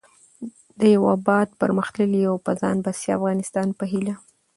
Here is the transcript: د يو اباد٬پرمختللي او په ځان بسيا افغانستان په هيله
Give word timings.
د 0.79 0.81
يو 0.95 1.03
اباد٬پرمختللي 1.15 2.21
او 2.29 2.35
په 2.45 2.51
ځان 2.61 2.77
بسيا 2.85 3.13
افغانستان 3.19 3.67
په 3.79 3.83
هيله 3.91 4.15